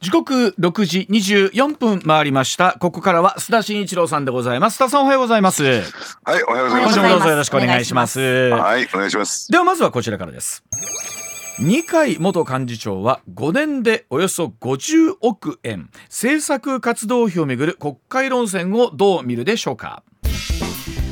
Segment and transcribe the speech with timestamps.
[0.00, 2.76] 時刻6時24分回りました。
[2.78, 4.76] ここからは須田慎一郎さんでございます。
[4.76, 5.64] 須田さんおはようございます。
[5.64, 5.82] はい、
[6.48, 6.94] おはようございます。
[6.94, 8.20] 今週もどうぞよろしくお願いします。
[8.20, 9.50] はい、お願いします。
[9.50, 10.64] ではまずはこちらからです。
[11.60, 15.90] 二階元幹事長は5年でおよそ50億円。
[16.04, 20.04] 政策活動費をめぐる国会論戦をどう見るでしょうか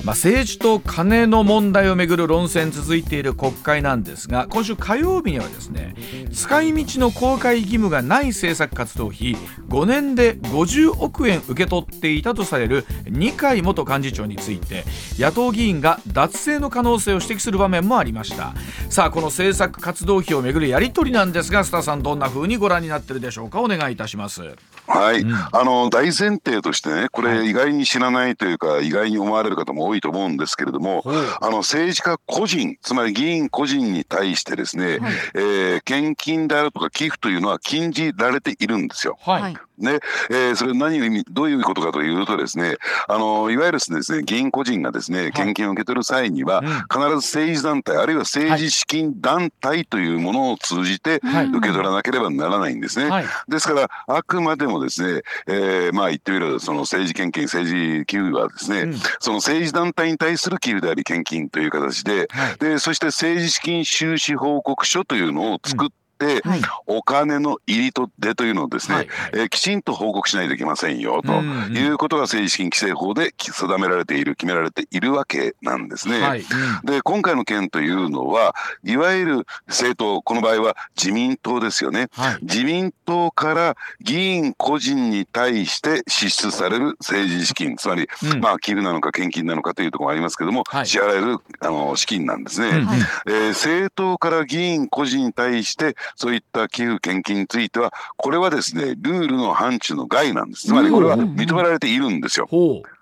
[0.07, 5.97] まあ、政治と金の問題をめぐる論戦続いている国会なんですが今週火曜日にはですね
[6.33, 9.35] 使い道の公開義務がない政策活動費
[9.69, 14.85] 5年で50億円受け取っていたとされる二階元幹事長について
[15.19, 18.55] 野党議員が脱税の可能性を指摘する場面もありました。
[18.89, 23.61] さあこの政策活動費をめぐるやり取りなんですが須田さんどんな風にご覧になってるでしょうか？
[23.61, 24.43] お願いいたします。
[24.87, 31.03] はい、あの大前提としてね、これ意外に知らないというか、意外に思われる方も多いと思うんですけれども、
[31.41, 34.99] あの政治家個人、つまり議員個人に対してですね、
[35.35, 39.19] えー献金であるとか寄付というのは禁じられているんですよ。
[39.23, 39.57] はい、はい。
[39.79, 39.99] ね、
[40.31, 42.77] えーそれ何を意味どういうことかというとですね、
[43.09, 46.67] あのいわゆるですね議員個人がですね献金を受け取る際には、うん。
[46.67, 51.47] 必ず政治団体あるいは政治資金団体というものを通じてはい。
[51.47, 53.11] 受け取らなければならないんですね。
[53.11, 53.27] はい。
[53.49, 58.95] ですからあくまでもですね、えーまあ言ってみればその政治献金政治寄付はですね、うん。
[59.21, 62.59] その政治団体に対する寄付であり献金という形で、はい。
[62.59, 66.61] でそして政治資金収支報告書というのを作って、はい。
[66.87, 69.09] お金の入りと出というのをですね、はい。
[69.33, 76.21] えーきちんと報告しないといけませんよということが政治資金規正法で定められている決められているわけなんですね。
[76.21, 76.45] はい、
[76.85, 82.09] で今回の件というのはいわゆる政党この場合は自民党ですよね。
[82.13, 82.39] はい。
[82.43, 88.41] 自民党から議員個人に対して支出される政治資金つまり、うん。
[88.41, 90.87] まあ寄付なのか献金なのかというところもありますけども、はい。
[90.87, 92.69] 支払えるあの資金なんですね。
[92.69, 92.87] うんうん。
[92.87, 100.67] えー政党から議員個人に対してそういった寄付献金についてはこれはですねルールの範疇の外なんです。
[100.67, 102.47] つまりこれは認められているんですよ。
[102.49, 102.96] ほう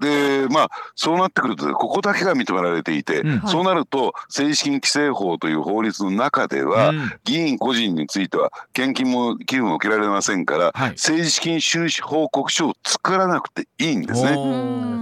[0.00, 3.48] でまあそうなってくるとここだけが認められていて、うん。
[3.48, 7.12] そうなると政治資金規正法という法律の中では、うん。
[7.24, 10.90] 議員個人については献金も寄付も受けられませんから、はい。
[10.90, 14.30] 政治資金収支報告書を作らなくていいんですね。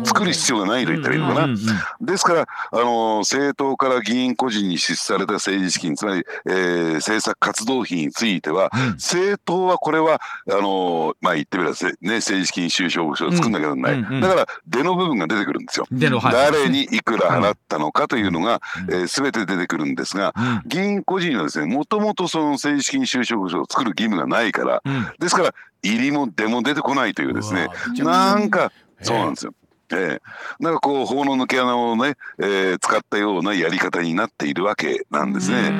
[0.04, 1.44] 作る必要がないと言ったらいいのかな。
[1.44, 1.68] うんうんうん
[2.00, 8.80] ですから、あの政党から議員個人に支出された政治資金つまり、えー政策活動費については、うん。
[8.92, 10.20] 政党はこれは
[10.50, 14.20] あのまあ言ってみれば、せね、政治資金収支報告書を作んなきゃならない、うんうんうん。
[14.20, 15.86] だから出の部分が出てくるんですよ。
[15.90, 18.94] 誰にいくら払ったのかというのが、うん。
[18.94, 20.62] えー全て出てくるんですが、うん。
[20.66, 25.06] 議員個人はですねもともとその政治資金収支報告書を作る義務がないから、うん。
[25.18, 27.68] ですから入りも出も出てこないというですね
[27.98, 29.54] なんかえそうなんですよ。
[29.92, 35.72] ええなんかこう法の抜け穴をね、えー使ったようなやり方になっているわけなんですね。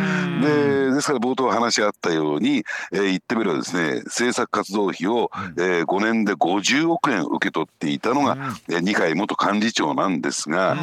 [0.43, 8.37] でですから冒頭話し合ったように、えー言ってみればですね政策活動費を、えー5年で50億円受け取っていたのが、
[8.69, 10.79] えー二階元幹事長なんですが、うん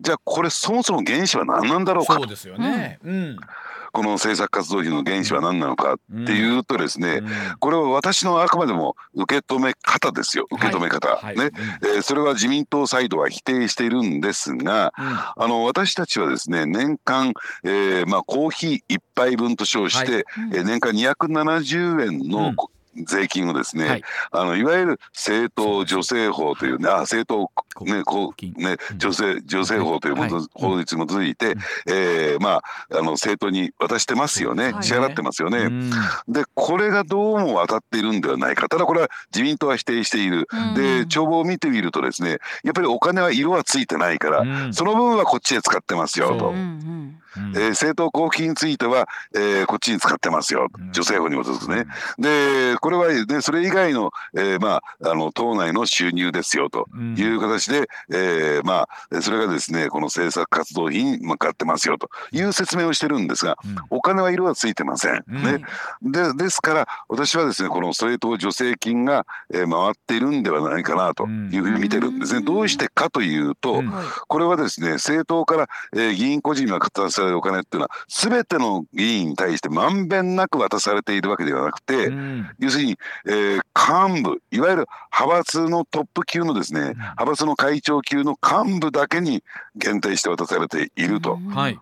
[0.00, 2.98] じゃあこれそもそも原資は何なんだろうかとそうですよね。
[3.04, 3.36] うん。
[3.92, 7.28] この政策活動費の原資は何なのかっていうとですね、うん。
[7.58, 10.46] これは私のあくまでも受け止め方ですよ。
[10.50, 11.24] 受け止め方、はい。
[11.24, 11.50] はいね、
[11.82, 17.34] えーそれは自民党サイドは否定しているんですが、あの私たちはですね年間、
[17.64, 20.24] えーまあ、コーヒー1杯分と称して、はい。
[20.54, 22.56] えー年間270円の、うん。
[22.56, 24.02] こ税金をですね、はい。
[24.32, 28.52] あのいわゆる政党助成法というねあ政党ねこう金。
[28.54, 28.98] ねうん。
[28.98, 30.46] 助成助成法というもの、はい。
[30.54, 31.56] 法律に基づいて、
[31.86, 32.62] えーまあ
[32.92, 34.82] あの政党に渡してますよね、はい。
[34.82, 35.58] 支払ってますよね。
[35.58, 35.90] うん。
[36.28, 40.74] でこれがどうも渡っているんではないかただこれは自民党は否定している、うん。
[40.74, 44.74] で帳簿を見てみるとですねやっぱりお金は色はついてないから、うん。
[44.74, 46.52] その分はこっちへ使ってますよと
[47.36, 50.92] えー政党交付金については、えーこっちに使ってますよ、うん。
[50.92, 51.86] 女性法に基づくね。
[52.18, 57.16] でこれは、ね、それ以外の,、えーまあ、あの党内の収入ですよとうん。
[57.16, 63.76] いう形で、えーまあ、それがですねこの政策活動費に向かってますよという説明をしてるんですが、うん。
[63.90, 65.24] お金は色はついてません。
[65.28, 65.42] うん。
[65.42, 65.64] ね、
[66.02, 72.38] でですから私はですねこの政党助成金が、えー回っているんではないかなというふうに見てるんですね。
[72.38, 72.44] うん。
[72.44, 73.82] どうしてかというと、
[74.26, 76.80] これはですね政党から、えー議員個人が
[77.20, 83.62] されるお金っていうのは全ての議員に対してまんべんなく渡されているわけではなくて、うん、要するに、えー、
[84.08, 89.42] 幹部いわゆる派閥のトップ級のですね、うん、派閥の会長級の幹部だけに
[89.76, 91.38] 限定して渡されていると。
[91.50, 91.78] はい。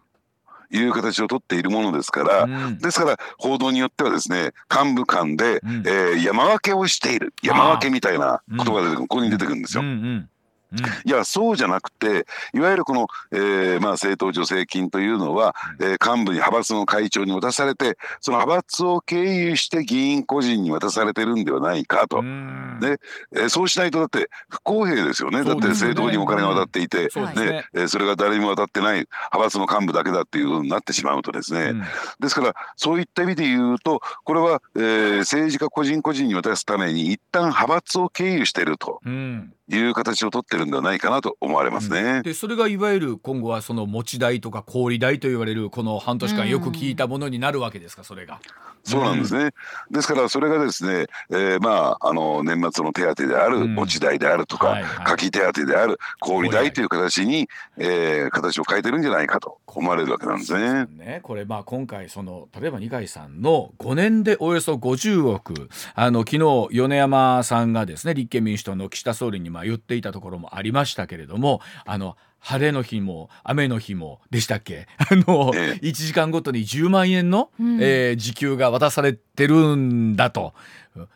[0.71, 7.33] いう形をとっているものですから、うん、ですから報道によってはですね幹部間で、うん、えー、山分けをしている。
[7.43, 9.83] 山分けみたいな言葉がここに出てくるんですよ。
[9.83, 10.29] うんうん
[11.05, 22.23] いやそうじゃなくていわゆるこの、えーまあ、政党助成金というのは、えー、幹部に派閥の会長に渡されてその派閥を経由して議員個人に渡されてるんではないかと。
[22.23, 23.01] で、
[23.35, 25.43] えー、そうしないとだって不公平ですよね。
[25.45, 27.35] だって政党にお金が渡っていて、ね。
[27.35, 27.65] ね。
[27.75, 31.83] えー、それが誰にも渡ってない派閥の幹部だけだっていうふうになってしまうとですね、うん、
[32.21, 39.01] ですからそういった意味で言うとこれは、えー、政治家個人個人に渡すために一旦派閥を経由していると。
[39.05, 39.53] うん。
[39.71, 42.01] いう形を取ってるんではないかなと思われますね。
[42.01, 48.41] うん、でそれがいわゆる今後はその持ち代とか小売代と言われるこの半年間よく聞いたものになるわけですか、それが。
[48.85, 49.53] そうなんですね、うん、
[49.93, 56.69] ですからそれがですね、えー、まああの年末の手当である持ち代であるとか、夏季手当である小売代。
[56.79, 60.87] という形に、えー、形を変えてるんじゃないかと思われるわけなんですね。
[60.97, 61.21] ね。
[61.23, 65.69] これまあ今回その例えば二階さんの5年でおよそ50億。
[65.95, 74.87] あの昨日米山さんがですね立憲民主党の岸田総理にまあ言っていたところもありましたけれどもあの晴れの日も雨の日もでしたっけ？
[74.99, 80.55] あの、ええ、1時間ごとに10万円の、うん、えー、時給が渡されてるんだと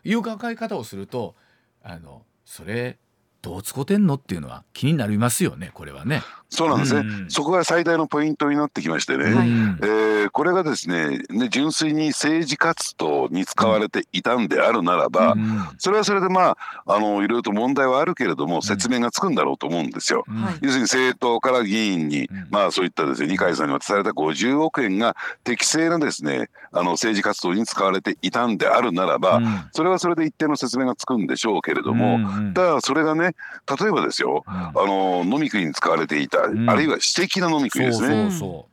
[0.04, 1.34] いう考え方をすると
[1.82, 2.98] あのそれ
[3.42, 4.14] どう使ってんの？
[4.14, 6.22] っていうのは気になりますよねこれはね。
[6.52, 20.24] そうなんですね、うん、そこが最大のポイントになってきましてね、はい、えー、これがですねね純粋に政治活動に使われていたんであるならば、うん、それはそれでまああのいろいろと問題はあるけれども説明がつくんだろうと思うんですよ。
[20.28, 29.40] うん、要するに政党から議員に、まあそういったですね二階さんに渡された50億円が適正なですねあの政治活動に使われていたんであるならば、
[29.72, 33.31] それはそれで一定の説明がつくんでしょうけれども、ただそれがね
[33.80, 38.08] 例えばですよ、あの飲み食いに使われていたうん、あるいは私的な飲み食いですね。
[38.08, 38.71] そうそうそう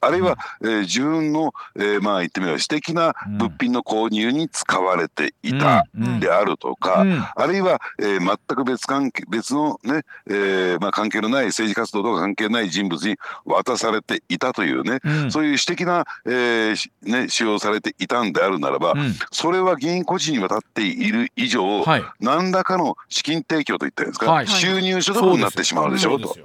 [0.00, 5.86] あるいは、えー、自分の、えー、まあ言ってみれば私的な物品の購入に使われていた
[6.20, 7.12] であるとか、うん。
[7.12, 18.94] うん、あるいは、えー、全く別関係別のね、えー、まあ関係のない政治活動とか関係ない人物に渡されていたというね、うん、そういう私的な、えー、ね使用されていたんであるならば、
[19.30, 26.36] それは議員個人に渡っている以上、はい、何らかの資金提供といったんですか、はい、収入所得になってしまうでしょうと。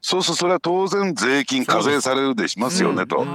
[0.00, 3.26] そうするとそれは当然税金課税されるでしますよねと。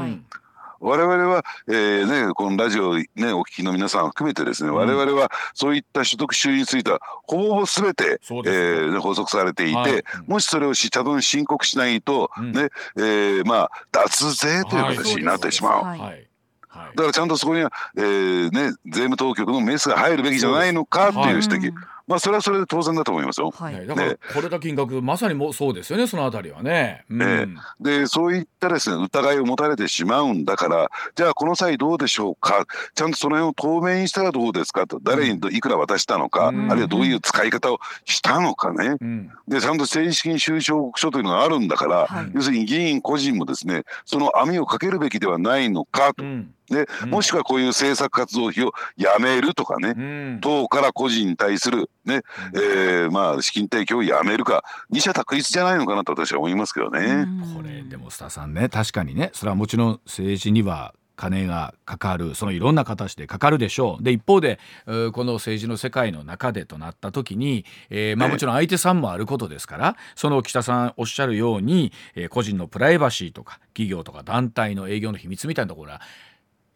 [0.79, 15.83] 我々は、えーね、このラジオ、ね、お聞きの皆さん含めてですね、我々はそういった所得収入についてはほぼほぼ全て、えー、法則されていて、はい、もしそれをちゃんと申告しないと、うん、ねえー、まあ、脱税という形になってしまう。
[15.83, 15.99] はい。
[15.99, 16.27] はい。
[16.69, 21.73] だからちゃんとそこには、えーね、税務当局のメスが入るべきじゃないのかという指摘。
[22.07, 23.51] まあそれはそれで当然だと思いますよ。
[23.51, 27.03] はい、だからこれだ金額、まさにもそうですよねそのあたりはね。
[27.09, 32.65] うん、でそういったですね疑いを持たれてしまうんだからじゃあこの際どうでしょうか？
[32.93, 34.99] ちゃんとその辺を透明にしたらどうですかと。
[35.01, 46.23] 誰にいくら渡したのか、うん、あるいはどういう使い方をしたのかね、うん、でちゃんと正式に収支報告書というのがあるんだから、はい、要するに議員個人もですねその網をかけるべきではないのかと。
[46.69, 50.01] で、もしくはこういう政策活動費をやめるとかね、う
[50.37, 52.21] ん、党から個人に対するね、
[52.53, 57.27] うん、えー、まあ資金提供をやめるか二者択一じゃないのかなと私は思いますけどね。
[57.55, 64.03] これでも須田さんね確かにねそれはもちろん政治には金がかかるそのいろんな形でかかるでしょう。
[64.03, 76.01] で一方でこの政治の世界の中でとなった時に、えー、まあ、もちろん相手さんもあることですからその北さんおっしゃるように、えー、個人のプライバシーとか企業とか団体の営業の秘密みたいなところは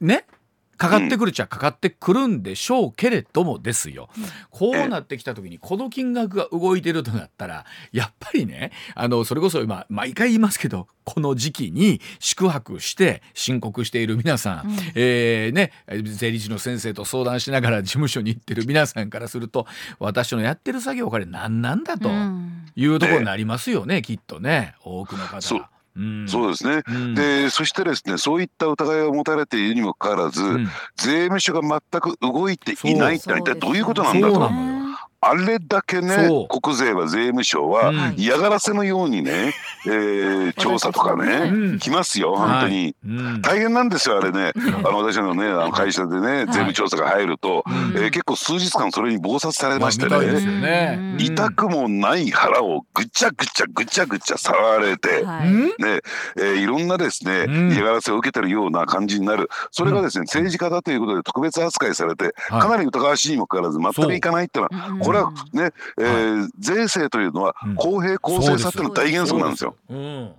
[0.01, 0.25] ね
[0.79, 19.67] かかってくるっちゃかかってくるんでしょうけれどもですよ、うん、こうなってきた時にこの金額が動いてるとなったら やっぱりねあのそれこそ今毎回言いますけどこの時期に宿泊して申告している皆さん、うん、えー、ね、税理士の先生と相談しながら事務所に行ってる皆さんからすると
[19.99, 22.09] 私のやってる作業これ何なんだと
[22.77, 25.69] いうところになりますよね、ねきっとね多くの方は。
[26.27, 30.65] そうですね、うん、でそしてですねそういった疑いを持たれているにもかかわらず、うん、
[30.95, 34.78] 税務署が全く動いていないって一体どういうことなんだと。
[35.21, 36.29] あれだけね
[36.61, 38.13] 国税は税務署はうん。
[38.17, 39.53] 嫌がらせのようにね、
[39.85, 41.79] えー調査とかね、うん。
[41.79, 42.75] 来ますよ本当に。
[42.75, 43.07] はいう
[43.37, 43.41] ん。
[43.41, 44.51] 大変なんですよあれね。
[44.55, 47.63] あの私のねあの会社でね税務調査が入ると、
[47.95, 50.09] えー結構数日間それに忙殺されましてね。
[50.09, 50.23] まあ
[51.19, 55.23] 痛くもない腹をぐちゃぐちゃぐちゃぐちゃ触られて。
[55.23, 55.47] はい。
[55.47, 55.73] うんね
[56.37, 57.71] えーいろんなですね、うん。
[57.71, 59.49] 嫌がらせを受けてるような感じになる。
[59.71, 62.61] それがですね、政治家だということで特別扱いされて、はい。
[62.61, 67.75] かなり疑わしいにもかかわらず全くいかないっていうのはうんこれはね、えー税制というのはうん。
[67.75, 69.75] 公平公正さっていうのが大原則なんですよ。
[69.89, 70.31] うん。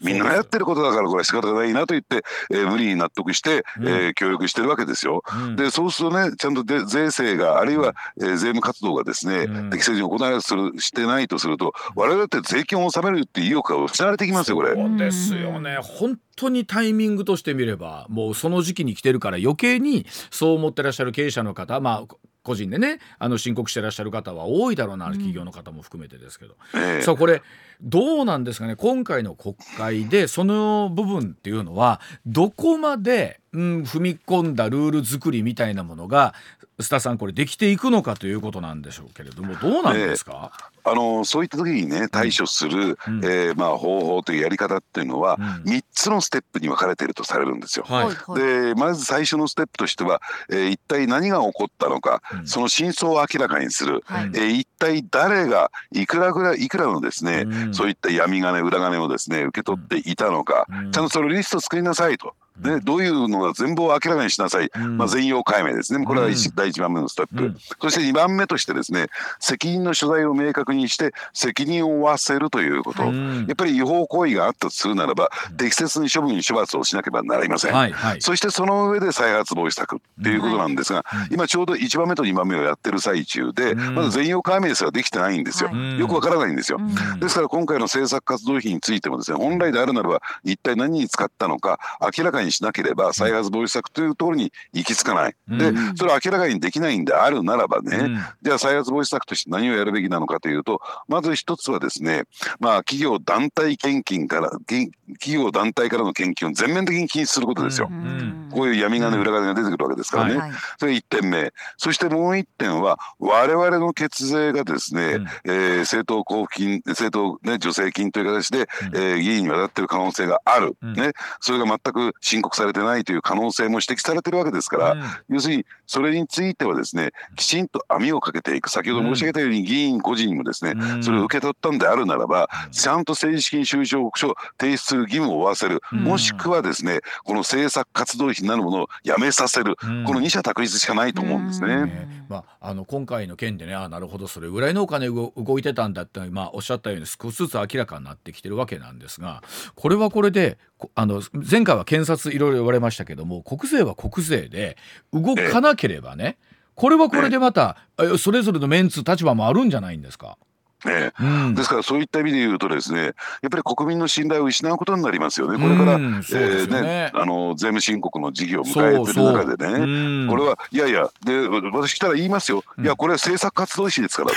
[0.00, 3.88] みんながやってることだからこれは仕方がないなと言って、えー無理に納得して、うん。
[3.88, 5.24] えー協力してるわけですよ。
[5.46, 5.56] うん。
[5.56, 9.70] でそうするとねちゃんとで税制があるいは、えー税務活動がですね、うん。
[9.70, 14.74] 適正に行われするしてないとすると我々だって税金を納めるっていう意欲が失われてきますよこれ。
[14.74, 15.78] そうですよね。
[15.82, 22.14] 本当にタイミングとしてみればもうその時期に来てるから余計にそう思ってらっしゃる経営者の方まあ
[22.48, 27.02] 個人でねあの申告してらっしゃる方は多いだろうな企業の方も含めてですけど、ええ。
[27.02, 27.42] さあこれ
[27.80, 28.74] どうなんですかね？
[28.74, 36.34] 今回の国会でその部分っていうのはどこまで、うん、踏み込んだルール作りみたいなものが
[36.78, 40.52] 須田さんこれできていくのかということなんでしょうけれどもどうなんですか、
[40.84, 43.24] あのそういった時にね対処する、うん。
[43.24, 45.72] えーまあ、方法というやり方っていうのは、うん。
[45.72, 47.84] 3つのステップに分かれているとされるんですよ。
[47.88, 48.06] はい。
[48.06, 52.46] はいでまず最初のステップとしては、えー一体何が起こったのか、うん。
[52.46, 54.26] その真相を明らかにする、はい。
[54.26, 57.74] うんえー一体誰がいくらぐらいいくらのですね、うん。
[57.74, 60.92] そういった闇金裏金をですね受け取っていたのか、うん。
[60.92, 62.34] ちゃんとそれリスト作りなさいと。
[62.60, 64.98] ね、どういうのが全貌を明らかにしなさい、うん。
[64.98, 66.04] まあ、全容解明ですね。
[66.04, 67.56] これは一うん第1番目のステップ、うん。
[67.80, 69.06] そして2番目としてですね
[69.38, 73.12] 責任の所在を明確にして責任を負わせるということ、や
[73.52, 77.74] っぱり違法行為があったとするならば適切に処分処罰をしなければなりません。
[77.74, 78.20] はいはい。
[78.20, 83.94] そしてその上で再発防止策っていうことなんですが、今ちょうど1番目と2番目をやってる最中で、うん。
[83.94, 87.20] まだ全容解明すらできてないんですよ、はいよくわからないんですよ、うん。
[87.20, 91.78] ですから今回の政策活動費についてもですね本来であるならば一体何に使ったのか
[92.16, 95.96] 明らかにしなければ再発防止策というところに行き着かない、でうん。
[95.96, 98.18] それを明らかにできないんであるならばね、うん。
[98.42, 102.24] じゃあ再発防止策として何をやるべきなのかというとまず一つはですね
[102.60, 107.88] まあ企業団体献金から現企業団体からの献金を全面的に禁止することですよ。
[107.88, 108.48] ん。
[108.52, 110.36] こういう闇金裏金が出てくるわけですからね。
[110.36, 110.52] はい。
[110.78, 111.52] それ1点目。
[111.76, 115.26] そしてもう1点は、我々の血税がですね、うん。
[115.44, 120.92] えー政党交付金、政党、ね、助成金という形で、えー議員に渡っている可能性がある、うん。
[120.94, 121.12] ね。
[121.40, 125.02] それが全く申告されてないという可能性も指摘されてるわけですから、うん。
[125.30, 131.02] 要するにそれについてはですねきちんと網をかけていく先ほど申し上げたように議員個人にもですね、うん。
[131.02, 136.04] それを受け取ったんであるならばちゃんと政治資金収支報告書を提出する義務を負わせる、うん。
[136.04, 140.04] もしくはですねこの政策活動費なるものをやめさせる、うん。
[140.04, 141.74] この二者択一しかないと思うんですね。
[141.74, 141.88] うん。
[141.88, 149.42] ねまあ、あの今回の件でねあなるほどそれぐらいのお金動動いてたんだって、まあ、おっしゃったように少しずつ明らかになってきてるわけなんですが
[149.74, 154.76] これはこれでこあの前回は検察いろいろ言われましたけども国税は国税で
[155.12, 156.36] 動かなければね
[156.74, 160.38] これはこれでまたえそれぞれのメンツ立場もあるんじゃないんですか？
[160.84, 161.54] ねうん。
[161.56, 163.14] ですからそういった意味で言うとですねやっ
[163.50, 165.58] ぱり国民の信頼を失うことになりますよね。
[165.58, 167.10] これから、うんそうですよね。
[167.14, 169.72] あの税務申告の時期を迎えてる中でね。
[169.72, 170.28] うん。
[170.30, 174.30] これはいやいやで私来たら言いますよ、いやこれは政策活動費ですから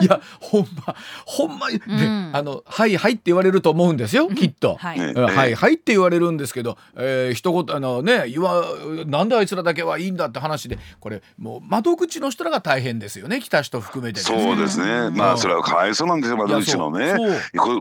[0.00, 0.94] いやほんま
[1.26, 2.30] ほんまで、ん。
[2.32, 4.76] あのはいはいって言われると思うんですよきっと。
[4.76, 5.14] はい。
[5.14, 8.64] はいはいって言われるんですけど、えー、一言あのね言わ
[9.06, 17.14] なんであいつらだけはいいんだって話でこれもう窓口の人らが大変ですよね来た人含めてそうですね、まあそれはかわいそうなんですよ窓口のね。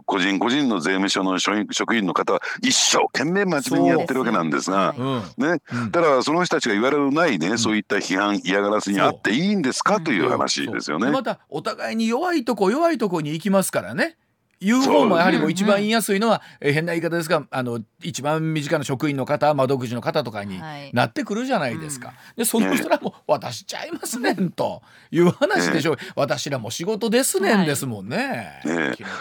[0.06, 4.94] 個人個人の税務署の職員職員の方は一生懸命真面目にやってるわけなんですが。
[5.38, 5.92] ね、うん。
[5.92, 11.10] だからその人たちが言われるないね、そういった批判嫌がらせにあっていいんですかという話ですよね。
[11.12, 14.18] またお互いに弱いとこ弱いとこに行きますからね。
[14.62, 20.92] 言う方もやはりもう一番言いやすいのは、えー変な言い方ですがあの一番身近な職員の方窓口の方とかにはい。
[20.94, 22.14] なってくるじゃないですか。
[22.38, 28.62] でその人らも「私ちゃいますねん」という話でしょう、 私らも仕事ですねんですもんね。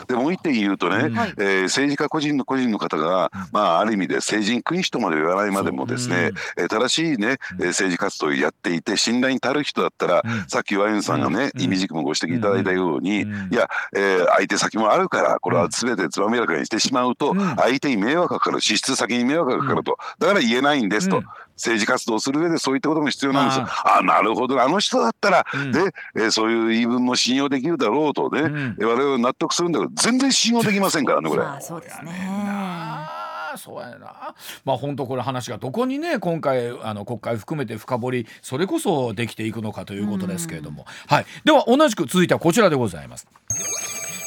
[0.07, 0.97] でもう一点言うとね、
[1.39, 10.45] えー政治家個人の個人の方が、まあ、ある意味で成人君主とまで言わないまでもですね、えー正しいね、えー政治活動をやっていて信頼に足る人だったら、うん。
[10.49, 11.61] さっきワインさんがね、うん。
[11.63, 13.53] 意味軸もご指摘いただいたように、うん。
[13.53, 17.57] いや、えー相手先もあるからこれは全てつまみやかにしてしまうと、うん。
[17.57, 21.19] 相手に迷惑がかかる支出先に迷惑がかかると、だから言えないんですと。
[21.19, 21.25] うん。
[21.55, 23.67] 政治活動をする上でそういったことも必要なんですよ。
[23.67, 24.03] ああ。
[24.05, 24.63] なるほど。
[24.63, 25.73] あの人だったら、うん。
[25.73, 25.81] で、
[26.15, 28.43] えーそういう言い分も信用できるだろうとね、
[28.79, 31.43] 我々は納得するんだけど全然信用できませんからねこれ。
[31.43, 32.13] ま あそうですね。
[32.31, 34.35] あそうやな。
[34.65, 41.27] まあ本当これ話がどこにね今回あの国会含めて深掘りそれこそできていくのかということですけれども、はい。
[41.45, 43.27] では同じく続いてはこちらでございます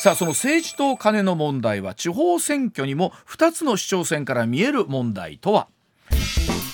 [0.02, 5.68] さあその政治と金の問題は地方選挙にも2つの市長選から見える問題とは？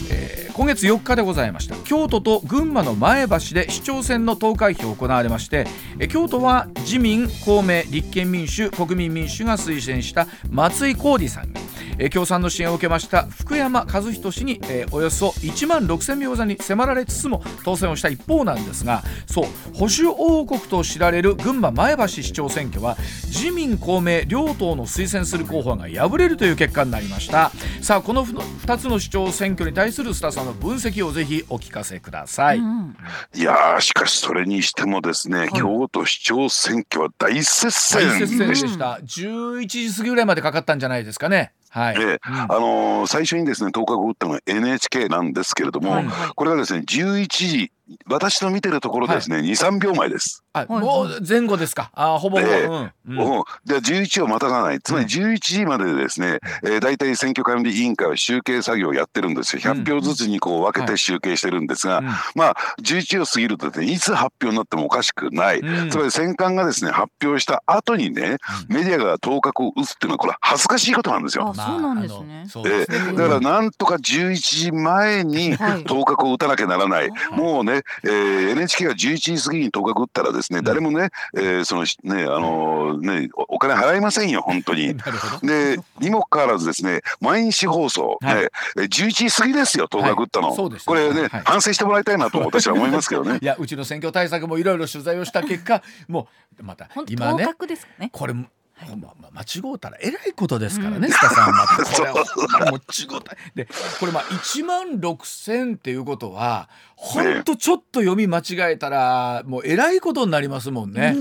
[0.09, 1.75] えー今月4日でございました。
[1.83, 5.67] 京都と群馬の前橋で市長選の投開票行われまして
[5.99, 11.51] え京都は自民公明立憲民主国民民主が推薦した松井浩二さん。
[11.51, 11.59] が
[11.99, 27.51] えー共産の支援を受けました福山和人氏に、えーおよそ1万6000票差に迫られつつも当選をした一方なんですがそう保守王国と知られる群馬前橋市長選挙は自民公明両党の推薦する候補が敗れるという結果になりました。
[27.81, 38.07] さあこの2つの市長選挙に対する須田さんの分析をぜひお聞かせください、いやーしかしそれにしてもですね、京都市長選挙は大接戦。
[38.07, 38.99] 大接戦でした。
[39.03, 46.05] 11時過ぎぐらいまでかかったんじゃないですかねはい、ええあのー最初にですね、当確を打ったのは NHK なんですけれども、はい
[46.35, 47.71] これがですね、11時、
[48.07, 50.43] 私の見てるところでですね、2、3秒前です。
[50.53, 50.83] あはい。
[50.83, 51.91] もう前後ですか。
[51.93, 52.65] あほぼほぼ、ええ。
[52.65, 52.91] うん。
[53.07, 53.19] うん。
[53.19, 62.05] おで11をまたがない、つまり11時まででですね、えー、大体選挙管理委員会は集計作業をやってるんですよ、100票ずつにこう分けて集計してるんですが、うん。
[62.35, 65.89] まあ、11を過ぎるとですね、いつ発表になってもおかしくない、うん。
[65.89, 71.49] つまり選管がですね発表した後にね、メディアが頭角を打つっていうのは、これ、恥ずかしいことなんですよ。
[71.49, 72.45] あそうなんですね。
[72.65, 72.85] えね。
[72.87, 75.83] ーだからなんとか11時前にはい。
[75.85, 84.95] 頭角を打たなきゃならない、もうね、えー NHK が11時過ぎに頭角打ったらですね、誰もね、えーそのね、あのーねお、お金払いませんよ、本当に。
[84.97, 85.47] なるほど。
[85.47, 88.35] で、にもかかわらずですね、毎日放送、はい。
[88.35, 90.47] ね、えー11時過ぎですよ、頭角打ったの。
[90.47, 90.55] はい。
[90.55, 91.41] そうですねこれね、はい。
[91.45, 93.39] 反省してもらいたいなと私は思いますけどね。
[93.41, 93.45] い。
[93.45, 96.27] やうちの選挙対策もいろいろ取材をした結果 も
[96.59, 98.09] うまた今ね当確ですかね。
[98.11, 98.33] これ
[98.79, 103.67] ほんまま間違うたらえらいことですからね、須田さんまたこれはもう違うたで
[103.99, 106.69] これまあ1万6,000っていうことは
[106.99, 111.15] ほんとちょっと読み間違えたらもうえらいことになりますもんね。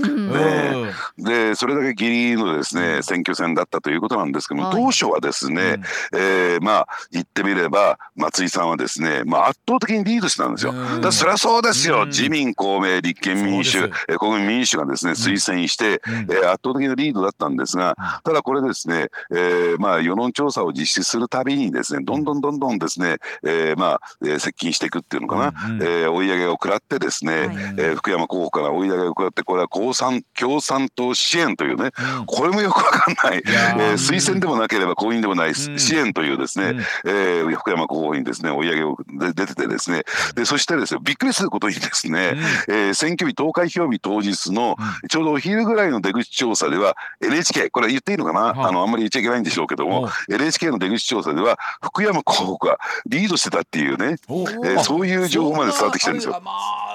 [1.19, 4.75] でそれだけギリギリのですね選挙戦だったということなんですけども、はい。
[4.75, 5.77] 当初はですね、
[6.13, 10.71] えーまあ言ってみれば松井さんはですね、まあ、圧倒的にリードしてたんですよ。
[10.71, 11.01] うん。
[11.01, 12.07] だそりゃそうですよ、うん。
[12.07, 16.15] 自民公明立憲民主国民民主がですね推薦して、うん。
[16.21, 27.47] えー圧倒的なリードだったんですが、ただこれですね、えーまあ世論調査を実施するたびにですねどんどんどんどんですね、えーまあ、えー接近していくっていうのかな、えー追い上げを食らってですね、はい。
[27.47, 32.25] えー福山候補から追い上げを食らってこれは共産共産党支援というね、うん。
[32.25, 33.77] これもよくわかんない、えやー。
[33.77, 35.53] ー推薦でもなければ公認でもない、ん。
[35.53, 36.79] 支援というですね、うん。
[36.79, 40.03] えー福山候補にですね追い上げをで出ててですね。
[40.35, 42.33] でそしてですねびっくりすることにですね、
[42.67, 44.75] えー選挙日投開票日当日の
[45.09, 48.69] ちょうどお昼ぐらいの出口調査では NHK これ言っていいのかな、はい。
[48.69, 56.33] あのあんまり言っちゃいけないんでしょうけども、は NHK の出口調査では福山候補がリードしてたっていうね、おえーそういう情報まで伝わってきてるんですよ。
[56.33, 56.41] そ。
[56.41, 56.87] まあ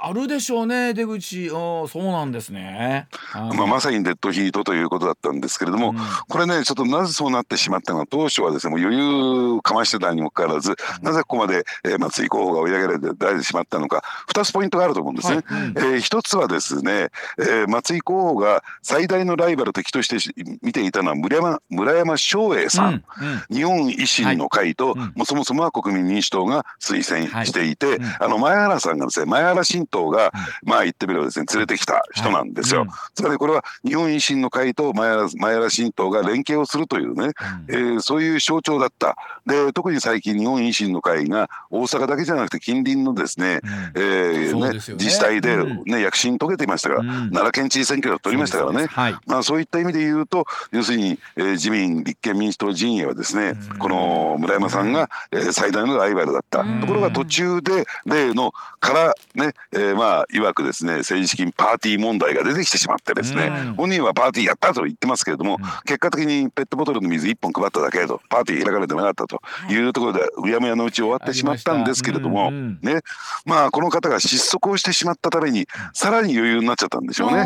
[0.00, 1.48] あるでしょうね出口。
[1.48, 3.08] うんそうなんですね。
[3.34, 5.96] まあ、まさにデッドヒートということだったんですけれども、うん。
[6.28, 14.02] これねちょっとなぜそうなってしまったのか当初はですねもう余裕かましてたにもかかわらず、なぜここまで、えー松井候補が追い上げられてしまったのか
[14.32, 15.42] 2つポイントがあると思うんですね。
[15.44, 15.62] はい。
[15.62, 22.88] うんえー一つはですね、えー松井候補が最大のライバル敵としてし見ていたのは村山村山翔英さん。
[22.88, 22.94] うん。
[22.94, 23.56] うん。
[23.56, 24.98] 日本維新の会と、はい。
[24.98, 25.12] うん。
[25.16, 31.46] もうそもそもは国民民主党が推薦していて、はいうんあの前原さんがですね前原新党が、まあ言ってみればですね。
[31.52, 32.86] 連れてきた人なんですよ。
[33.14, 37.32] つまりこれは日本維新の会と前原前原新党が連携をするというね、
[37.68, 39.16] えーそういう象徴だった。
[39.46, 43.60] で特に最近日本維新の会が大阪だけじゃなくて近隣のですね、
[43.94, 44.74] えーねね。
[44.74, 45.84] 自治体で、うん。
[45.84, 47.08] ね躍進遂げていましたから、うん。
[47.30, 48.86] 奈良県知事選挙を取りましたからね。
[48.86, 49.16] はい。
[49.26, 63.74] まあ、そういった意味で言うと要するに、えー自民立憲民主党陣営はですね、この村山さんが、えー最大のライバルだった、ところが途中で例のからね、えーまあいわくですね政治資金パーティー問題が出てきてしまってですね、うん。
[63.74, 69.40] 本人はパーティーやったと言ってますけれども、結果的にペットボトルの水1本配っただけとパーティー開かれてなかったと。
[69.68, 69.78] い。
[69.78, 73.00] うところでうやむやのうち終わってしまったんですけれども、ありましね。
[73.44, 77.44] まあこの方が失速をしてしまったためにさらに余裕になっちゃったんでしょうね。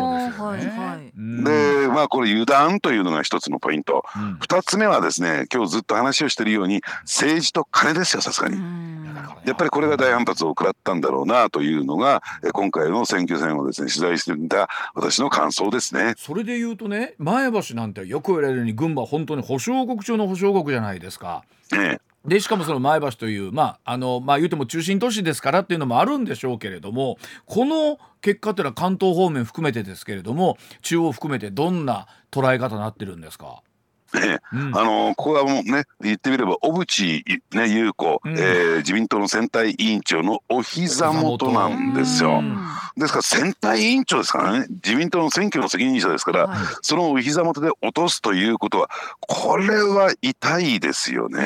[1.43, 4.37] でまあこれ油断というのが一つのポイント、うん。
[4.39, 8.57] 二つ目はですね今日ずっと話をしているように政治と金ですよさすがに。
[9.45, 16.13] やっぱりこれが大反発を食らったんだろうなというのがえ今回の選挙戦をですね取材してみた私の感想ですね。
[16.17, 21.43] それで言うとね前橋なんてよく言われるように群馬は本当に保証国中の保証国じゃないですか。
[21.71, 33.61] ねでしかもその前橋というまああのまあ言うても中心都市ですからっていうのもあるんでしょうけれどもこの結果というのは関東方面含めてですけれども中央含めてどんな捉え方になってるんですか？
[34.19, 34.39] ね。
[34.53, 34.77] うん。
[34.77, 38.37] あのここはもうね言ってみれば小渕、ね、優子、うん。
[38.37, 42.39] えー自民党の選対委員長のお膝元なんですよ。
[42.39, 42.57] うん。
[42.97, 44.67] ですから選対委員長ですからね。
[44.83, 46.57] 自民党の選挙の責任者ですから、はい。
[46.81, 48.89] そのお膝元で落とすということは
[49.21, 51.39] これは痛いですよね。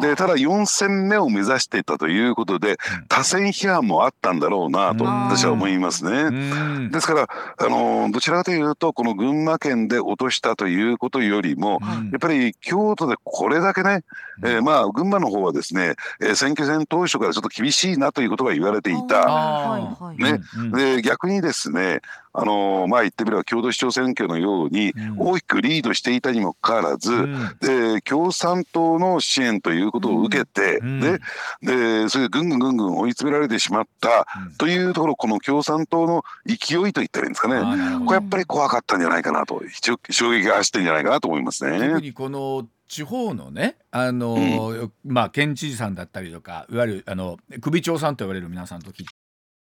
[0.00, 2.76] でただ4選目を目指していたということで
[3.08, 5.10] 多選批判もあったんだろうなとうん。
[5.26, 6.10] 私は思いますね。
[6.10, 6.90] うん。
[6.90, 12.10] ですから、あのどちらかというとこの群馬県で落としたということよりも、うん。
[12.10, 14.02] やっぱり京都でこれだけね、
[14.44, 19.20] えーまあ群馬の方はですね、えー選挙戦当初からちょっと厳しいなということが言われていた。
[19.20, 20.40] はいはいね。
[20.56, 20.72] うん。
[20.72, 22.00] で逆にですね、
[22.38, 25.16] あのまあ言ってみれば郷土市長選挙のようにうん。
[25.18, 27.56] 大きくリードしていたにもかかわらず、うん。
[27.60, 31.00] で共産党の支援ということを受けて、うん。
[31.00, 31.18] で
[31.62, 34.52] でそれでぐんぐんぐんぐん追い詰められてしまったうん。
[34.56, 38.04] というところこの共産党の勢いと言ったらいいんですかね。
[38.04, 39.62] これやっぱり怖かったんじゃないかなと。
[39.64, 42.00] 一応衝撃が走ってんじゃないかなと思います特ね。
[42.00, 49.06] にこの地方のねあの、まあ県知事さんだったりとかいわゆるあの首長さんと言われる皆さんと聞い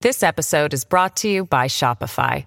[0.02, 2.46] This episode is brought to you by Shopify.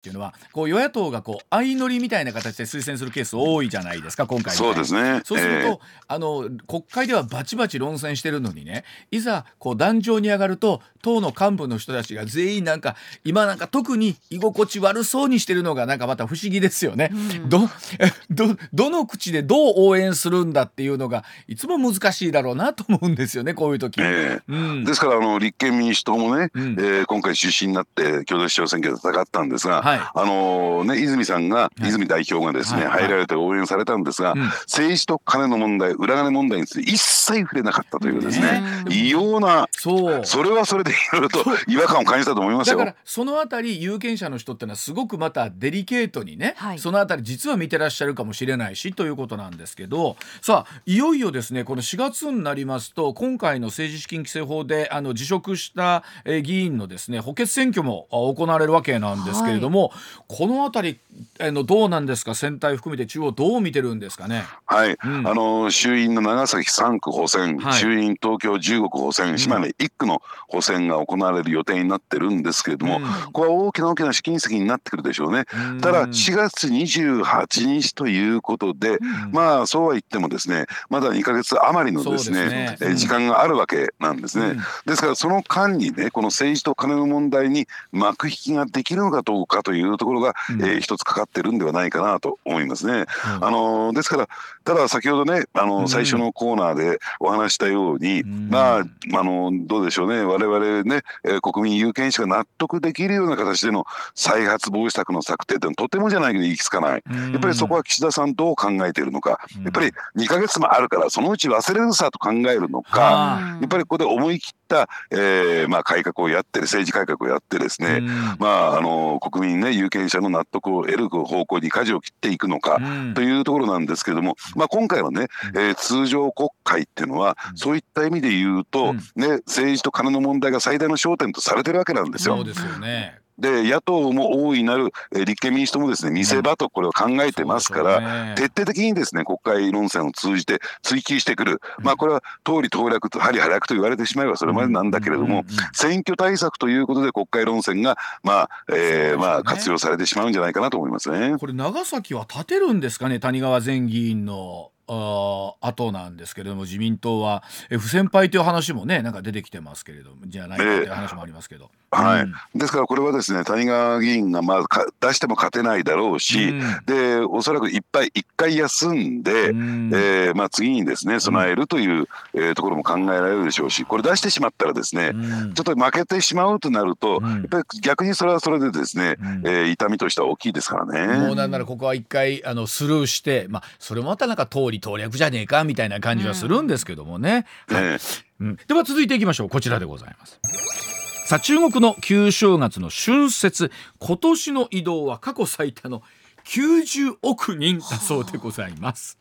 [0.00, 5.20] っていうのはこう与野党がこう相乗りみたいな形で推薦するケース多いじゃないですか今回そうですね。
[5.24, 5.78] そうすると、ええ。
[6.08, 17.10] あの国会ではバチバチ論戦してるのにねいざこう壇上に上がると党の幹部の人たちが全員なんか今なんか特に居心地悪そうにしてるのがなんかまた不思議ですよね。
[17.46, 24.00] どえ どどの口でどう応援するんだっていうのがいつも難しいだろうなと思うんですよねこういう時。
[24.00, 24.42] ええ。
[24.48, 24.84] うん。
[24.84, 26.72] ですからあの立憲民主党もね、うん。
[26.78, 31.88] えー今回出身になって共同市長選挙で戦ったんですが、はいあのね泉さんが、い。
[31.88, 32.90] 泉代表がですね、はい。
[32.90, 34.40] はい入られて応援されたんですが、うん。
[34.40, 40.24] 政治と金の問題裏金問題について一切触れなかったというですねね異様なそう。
[40.24, 42.78] それはそれでいろいろと違和感を感じたと思いますよ。
[42.78, 46.78] だからそのあたり有権者の人ってのはすごくまたデリケートにね、はい。
[46.78, 60.98] そのあたり実は見てらっしゃるかもしれないしということなんですけどさあいよいよですねこの4月になりますと今回の政治資金規正法であの辞職した、えー議員のですね補欠選挙もあ行われるわけなんですけれども、このあたり
[61.40, 62.34] あのどうなんですか？
[62.34, 64.44] 選対含めて中央どう見てるんですかね？
[64.66, 65.26] はい、うん。
[65.26, 67.72] あの衆院の長崎3区補選、はい。
[67.74, 73.32] 衆院東京15区補選、島根1区の補選が行われる予定になってるんですけれども、うん。
[73.32, 75.44] これは大きな大きな試金石になってくるでしょうね。
[75.72, 75.80] うん。
[75.80, 78.98] ただ4月28日ということで、
[79.32, 82.78] まあそうは言ってもですねまだ2ヶ月余りのですねすね。
[82.80, 84.46] えー時間があるわけなんですね。
[84.46, 84.56] うん。
[84.86, 90.62] ですからその間にねこの政治と金の問題に幕引きができるのかどうかというところが、うん。
[90.62, 93.04] えー一つかかってるんではないかなと思いますね。
[93.36, 93.44] うん。
[93.44, 94.28] あのですから
[94.64, 95.88] ただ先ほどねあの、うん。
[95.88, 98.48] 最初のコーナーでお話したように、うん。
[98.50, 98.84] まああ
[99.22, 100.22] のどうでしょうね。
[100.22, 107.02] 我々ね、えー国民有権者が納得できるような形での再発防止策の策定っていうのはとてもじゃないけど行き着かない。
[107.32, 109.64] やっぱりそこは岸田さんどう考えているのか、うん。
[109.64, 118.06] やっぱり2ヶ月もあるからそのうち忘れるさと考えるのか、はやっぱりここで思い切った、えーまあ、改革をやってる政治改革をやってですね、うん。
[118.38, 132.36] まあ、あの国民ね有権者の納得を得る方向に舵を切っていくのか、うんというところなんですけども、まあ、今回はね、えー通常国会っていうのは、そういった意味で言うと、うんね、政治と金の問題が最大の焦点とされてるわけなんですよ。
[132.36, 133.19] そうですよね。
[133.40, 151.36] で野党も大いなる、えー立憲民主党もですね見せ場とこれを考えてますから、徹底的にですね国会論戦を通じて追及してくる、まあこれは通り当略と針早くと言われてしまえばそれまでなんだけれども、選挙対策ということで国会論戦がまあ、えまあ活用されてしまうんじゃないかなと思いますね。
[151.38, 157.44] これ長崎は立てるんですかね谷川前議員のあー後なんですけれども自民党は。
[157.70, 162.22] え不先輩という話もねなんか出てきてますけれどもじゃないかという話もありますけど、はい。
[162.22, 162.34] うん。
[162.54, 166.60] ですからこれはですね谷川議員がまあか出しても勝てないだろうし、うん。
[166.86, 169.90] でおそらくいっぱい一回休んで、うん。
[169.92, 175.54] えーまあ、次にですね備えるという、えーところも考えられるでしょうしこれ出してしまったらですね、うん。
[175.54, 177.30] ちょっと負けてしまうとなると、うん。
[177.30, 179.42] やっぱり逆にそれはそれでですね、うん。
[179.46, 181.26] えー痛みとしては大きいですからね。
[181.26, 187.46] もうなんならここは一回あのスルーして、まあ、それもまたなんか通り党略じゃねえかみたいな感じはするんですけどもね。
[187.68, 187.82] はい。
[187.82, 187.98] ね
[188.40, 188.56] うん。
[188.66, 189.48] では続いていきましょう。
[189.48, 190.99] こちらでございます。
[191.30, 196.02] さあ中国の旧正月の春節今年の移動は過去最多の
[196.44, 199.16] 90億人だそうでございます。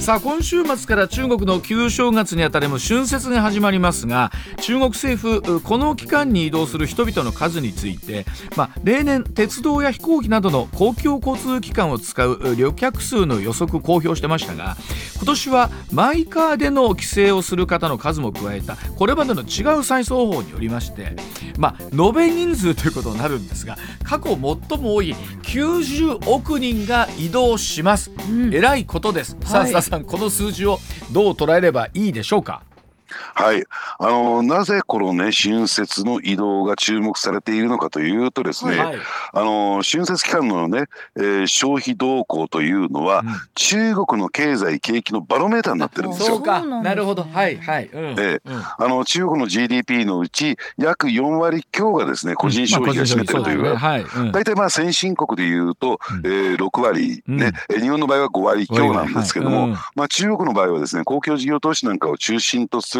[0.00, 8.24] さあ今週末から中国の旧正月にあたりも春節が始まりますが中国政府この期間に移動する人々の数について、
[8.56, 14.76] まあ、例年鉄道や飛行機などの公共交通機関を使う旅客数の予測公表してましたが
[15.16, 21.14] 今年はマイカーでの帰省をする方の数も加えたこれまでの違う再送法によりまして、
[21.58, 24.38] まあ、延べ人数ということになるんですが過去最
[24.78, 28.10] も多い90億人が移動します。
[28.28, 29.36] うんえらいことです。
[29.44, 30.78] さあ、増田さん、この数字を
[31.12, 32.62] どう捉えればいいでしょうか？
[33.34, 33.64] はい、
[33.98, 38.98] あのなぜこのね春節の移動が注目されているのかというとですね、はい。
[39.32, 40.84] あの春節期間のね、
[41.16, 43.26] えー消費動向というのは、うん。
[43.54, 46.36] 中国の経済景気のバロメーターになってるんですよ。
[46.36, 48.16] そうか、なるほど、はい、はい、うん、
[48.78, 53.62] あの中国の GDP のうち約4割強がですね個人消費が占めてるという。
[53.62, 54.32] まあねはい、うん。
[54.32, 57.36] 大体まあ先進国でいうと、えー6割、うん。
[57.36, 57.52] ね。
[57.68, 59.70] えー日本の場合は5割強なんですけども、はい。
[59.70, 59.76] うん。
[59.96, 62.99] まあ、中国の場合はですね公共事業投資なんかを中心とす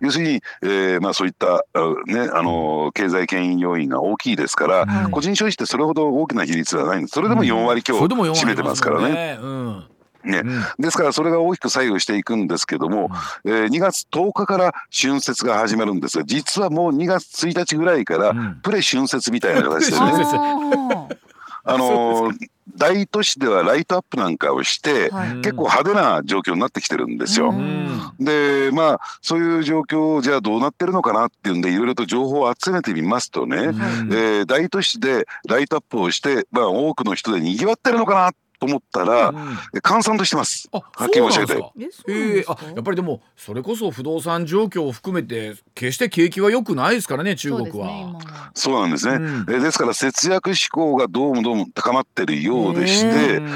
[0.00, 1.60] 要するに、えーまあ、そういった、あ
[2.06, 6.98] ねあのー経済牽引要因が大きいですから、はい個人消費ってそれほど大きな比率はない。
[6.98, 9.14] んですそれでも4割強それでも4割占めてますからね。
[9.14, 9.38] ね。
[9.40, 9.84] うん
[10.24, 10.38] ね。
[10.38, 10.62] うん。
[10.78, 13.10] ですからそれが大きく左右していくんですけども、
[13.44, 18.60] えー2月10日から春節が始まるんですが実はもう2月1日ぐらいからうん。
[18.62, 19.98] プレ春節みたいな形でね。
[19.98, 21.25] そうです
[21.66, 22.36] ああのー
[22.76, 25.30] 大都市ではライトアップなんかをして、ーはい。
[25.30, 27.50] うん結構派手な状況になってきてるんですよ。
[27.50, 28.12] うん。
[28.18, 33.74] でまあそういう状況じゃあどうなってるのかなっていうんでいろいろと情報を集めてみますとね、うん。
[34.12, 39.36] えー大都市でライトアップをして、まあ、多くの人で賑わってるのかなと思ったら、うん
[39.74, 40.68] え閑散としてます。
[40.72, 42.12] あ、はっきり申し上げてそうなんですか？
[42.12, 48.18] ええあやっぱりでもそれこそ不動産状況を含めて決して景気は良くないですからね中国は。
[48.54, 49.24] そうなんですね、うん。
[49.24, 53.46] えーですから節約志向がどうもどうも高まってるようでして、うん。
[53.46, 53.48] え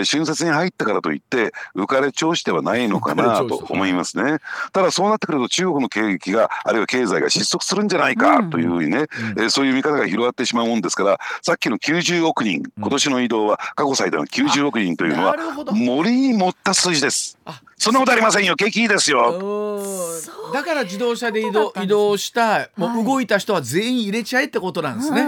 [0.00, 4.38] ー春節に入ったからといって浮かれ調子ではないのかなと思いますね。
[4.72, 15.36] ただそうなってくると中国の景気があるいは経済が失速するんじゃないかというふうにね、えーそういう見方が広がってしまうもんですからさっきの90億人今年の移動は過去最多の90億人というのは。
[15.72, 17.60] 森に持った数字ですあ。
[17.76, 19.38] そんなことありませんよ景気いいですよ。
[19.38, 25.24] うんだから自動車で移動移動したもはいう動いた人は全員入れちゃえってことなんですね。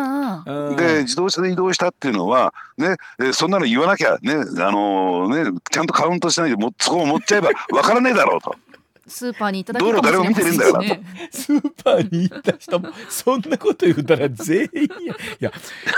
[0.77, 4.37] で自動車で移動したっていうのはね、えーそんなの言わなきゃねあ
[4.71, 8.55] のーねちゃんとカウントしないでもそこを持っちゃえば わからねえだろうと。
[9.07, 14.89] スーパーに行っただけかも見てねえんだからねスーパーに行った人もそんなこと言ったら全員やい
[15.41, 15.53] や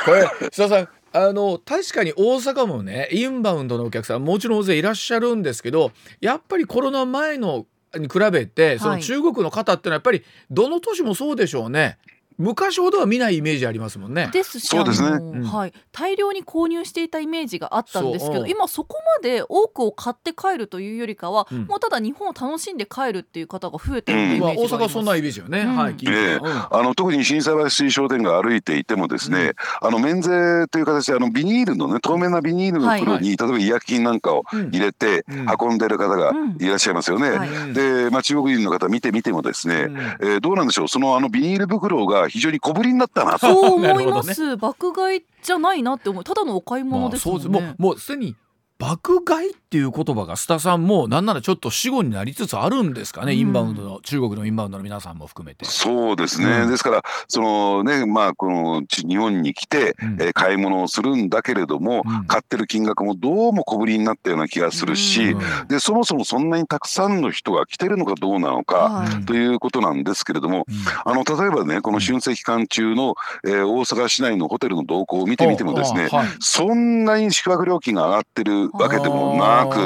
[0.04, 9.02] これ須田さんあの確かに大阪もねインバウンドのお客さんもちろん大勢いらっしゃるんですけどやっぱりコロナ前のに比べてそのはい。
[9.02, 11.96] 中国の方ってのはやっぱりどの都市もそうでしょうね
[12.38, 14.30] 昔ほどは見ないイメージありますもんね。
[14.32, 15.46] ですしそうですね。
[15.48, 21.64] はい、大量に購入していたイメージがあったんですけど今そこまで多くを買って帰るというよりかは、うん。
[21.66, 25.60] もうただ日本を楽しんで帰るっていう方が増えてるイメまあ、大ージがあります、阪はそんなイメージよね。
[25.60, 25.76] うん。
[25.76, 26.34] はい、聞いてええ。
[26.36, 26.46] うん。
[26.46, 35.46] あの特に心斎橋水商店街歩いていてもですね、あの免税という形であのビニールのね透明なビニールの袋に、例えば医薬品なんかを入れてうん。
[35.68, 36.56] 運んでる方がうん。
[36.60, 37.30] いらっしゃいますよね。
[37.30, 39.96] はいうんで、まあ、中国人の方見てみてもですね、うん。
[39.98, 40.88] えーどうなんでしょう？
[40.88, 43.38] そのあのビニール袋が非常に小ぶりになったなと。
[43.38, 46.24] そう思います、爆買いじゃないなって思う。
[46.24, 47.70] ただのお買い物ですもんね、まあ、そうです。
[47.70, 48.36] もうもうすでに
[48.78, 53.38] 爆買いっていう言葉が須田さんもなんならちょっと死語になりつつあるんですかね、うん。
[53.38, 55.64] インバウンドの中国のインバウンドの皆さんも含めて。
[55.64, 60.22] そうですね、うんですからそのねまあこのち日本に来て、うん。
[60.22, 62.26] えー買い物をするんだけれども、うん。
[62.26, 65.68] 買ってる金額もどうも小ぶりになったような気がするし、うん。
[65.68, 69.24] でそもそもそんなにたくさんの人が来てるのかどうなのか、はい。
[69.24, 70.74] ということなんですけれども、うん。
[71.04, 76.28] あの例えばねこの春節期間中の、えー大阪市内のホテルの動向を見てみてもですね、あはい。
[76.40, 79.78] そんなに宿泊料金が上がってるわけでもなく、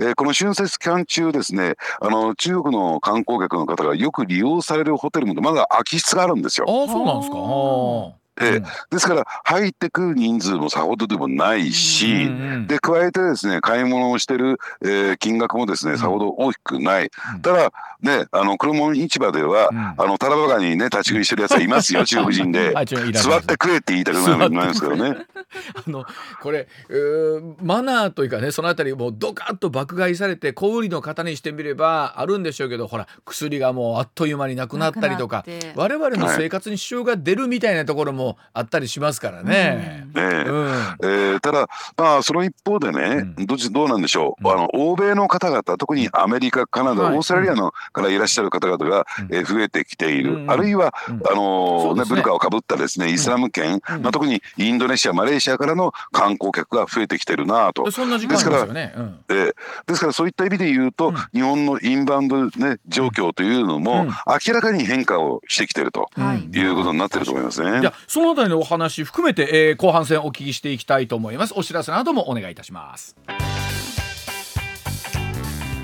[0.00, 6.66] えーこの春節期間中ですねあの中国の観光客の方がよく利用されるホテルもまだ空き室があるんですよ。
[6.68, 8.23] あーそうなんですか。
[8.36, 17.10] ああーええですから入ってくる人数もさほどでもないし、うんうんで加えてですね買い物をしてる、えー金額もですねさほど大きくない、
[17.42, 19.78] ただねあの黒門市場では、うん。
[19.78, 22.72] あのタラバガニにね立ち食いしてるやつはいますよ 中国人で。
[22.72, 25.16] 座って食えって言いたくなるなりますけどね。
[25.86, 26.04] あの
[26.42, 35.44] これ、えーマナーというかねそのあたりもうドカッと爆買いされて小売りの方にしてみればあるんでしょうけどほら薬がもうあっという間になくなったりとか
[35.74, 40.06] 我々の生活に支障が出るみたいなところももあったりしますからね。
[40.14, 40.44] ねえ。
[40.46, 40.66] うん。
[41.02, 43.46] えーただ、まあ、その一方でね、うん。
[43.46, 44.52] どっちどうなんでしょう、うん。
[44.52, 47.16] あの欧米の方々特にアメリカカナダ、はい。
[47.16, 49.34] オーストラリアのからいらっしゃる方々が、うん。
[49.34, 51.22] えー増えてきている、うんあるいは、うん。
[51.30, 52.16] あのそうですね。
[52.16, 54.02] ねブルカをかぶったですねイスラム圏、うん。
[54.02, 57.90] まあ、特にインドネシアマレーシアからの観光客が増えてきてるなと。
[57.90, 58.94] そんな時間ですよね。
[58.96, 59.18] うん。
[59.28, 59.54] えー
[59.86, 61.14] ですからそういった意味で言うと、うん。
[61.32, 64.08] 日本のインバウンド、ね、状況というのも、うん。
[64.46, 66.08] 明らかに変化をしてきてると
[66.52, 66.64] い。
[66.64, 67.90] うことになってると思いますね。
[68.14, 71.54] そのあたりのお話含めて、えー後半戦お聞きしていきたいと思います。
[71.56, 73.16] お知らせなどもお願いいたします。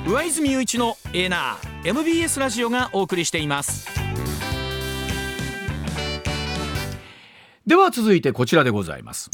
[0.06, 3.88] 上泉雄一のエーナー MBS ラジオがお送りしています。
[7.66, 9.28] では続いてこちらでございます。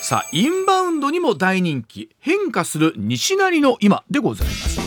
[0.00, 2.10] さあインバウンドにも大人気。
[2.18, 4.85] 変化する西成の今でございます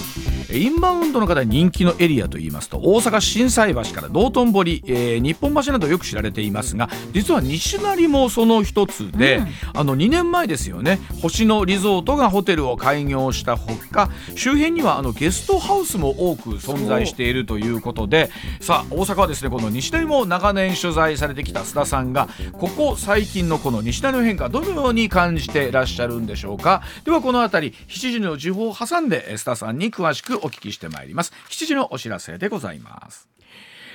[0.51, 9.41] インバウンドの方に人気のエリアといいますと大阪心斎橋から道頓堀、えー日本橋などよく知られていますが実は西成もその一つで、
[9.73, 26.81] あの2年前ですよね星野リゾートがホテルを開業したほか周辺にはあのゲストハウスも多く存在しているということでさあ大阪はですねこの西成も長年取材されてきた須田さんがここ最近のこの西成の変化どのように感じていらっしゃるんでしょうか。
[27.03, 31.33] ではこの辺り7時の時報を挟んで須田さんに詳しくお聞きしてまいります。
[31.49, 33.27] 7時のお知らせでございます。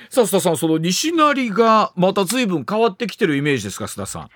[0.09, 4.29] さあ須田さんその西成がまた随分変わってきてるイメージですか須田さん？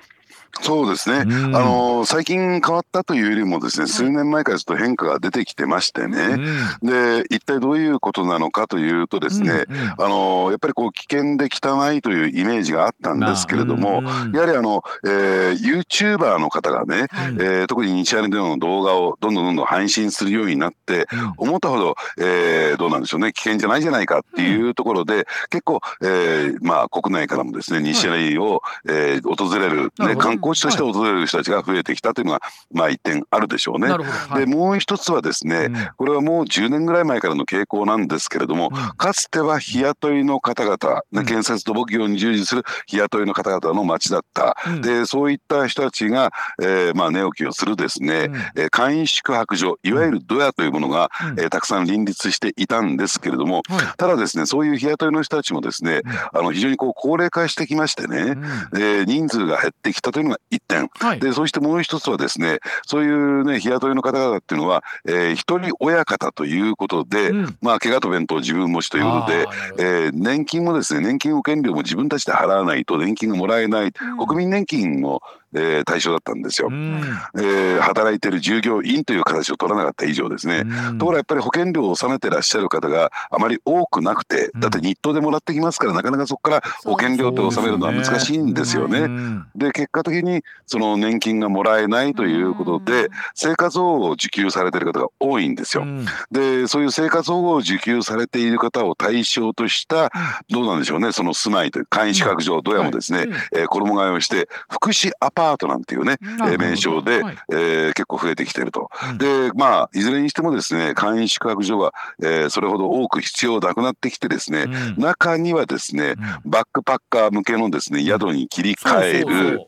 [0.62, 1.56] そうですね、うん。
[1.56, 6.38] あの最近変わったというよりもですね数年前からちょっと変化が出てきてましてね、
[6.82, 9.90] で一体どういうことなのかというとですね、うんうん。
[9.90, 17.34] あのやっぱりこう危険で汚いというイメージがあったんですけれども、まあうんやはりあの、えー、YouTuber の方がね、はい。
[17.34, 21.08] えー特に日ハレでの動画をどんどんどんどん配信するようになって、
[21.38, 33.89] 思ったほど、えーどうなんでしょうね危険じゃないじゃないかっていうところで、結構、えーまあ、国内からもですね西成を、えー訪れる、ね、なるほど観光地として訪れる人たちが増えてきたというのが、まあ、一点あるでしょうね。
[33.89, 34.45] はい。
[34.45, 35.89] でもう一つはですね、うん。
[35.97, 38.89] これはもう10年ぐらい前からの傾向なんですけれども、うん。
[38.97, 41.23] かつては日雇いの方々、うん。
[41.23, 44.82] ね、建設土木業に従事する日雇いの方々の街だった、うん。
[44.82, 48.36] でそういった人たちが、えーまあ、寝起きをするですね、うん。
[48.56, 51.39] えー簡易宿泊所いわゆるドヤというものが、うん。
[51.39, 53.86] えーたくさん林立していたんですけれども、はい。
[53.97, 56.02] ただですねそういう日雇いの人たちもですね、
[56.34, 58.43] あの非常にこう高齢化してきましてね、うん。
[58.82, 60.89] えー人数が減ってきたというのが一点。
[61.00, 61.20] はい。
[61.20, 67.58] でそしてもう一つはですねそういうね日雇いの方々っていうのは、えー一人親方ということで、うん。
[67.62, 75.22] まあ怪我と弁当自分持ちということでえー年金もですね年金保険料も自分たちで払わないと年金がもらえない、国民年金も、
[75.54, 77.02] えー対象だったんですよ、うん。
[77.38, 80.98] えー働いてる従業員という形を取らなかった以上ですね、うん。
[80.98, 89.00] ところがやっぱり保険料を納めてらっしゃる方があまり多くなくてだって日当でもらってきますからなかなかそこから保険料って納めるのは難しいんですよね。
[89.00, 89.48] うん。
[89.56, 95.84] で結果的にその年金がもらえないということで生活保護を受給されている方が多いんですよ。
[95.84, 96.06] うん。
[96.32, 100.12] でそういう生活保護を受給されている方を対象とした
[100.50, 101.12] どうなんでしょうね。
[101.12, 106.17] その住まいという簡易宿泊所どやもですね、えー衣替えをして福祉アパートなんていうね、
[106.52, 107.38] え名称で、はい。
[107.52, 108.89] えー結構増えてきていると。
[109.12, 109.17] うん。
[109.17, 114.95] でまあいずれにしてもですね簡易宿泊所が、えーそれほど多く必要なくなってきてですね、うん。
[114.97, 119.60] 中にはですね、バックパッカー向けのですね宿に切り替える。